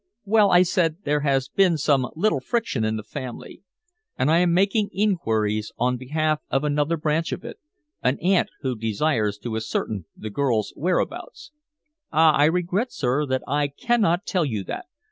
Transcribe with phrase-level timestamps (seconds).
[0.25, 3.61] "Well," I said, "there has been some little friction in the family,
[4.17, 7.59] and I am making inquiries on behalf of another branch of it
[8.01, 11.51] an aunt who desires to ascertain the girl's whereabouts."
[12.11, 14.85] "Ah, I regret, sir, that I cannot tell you that.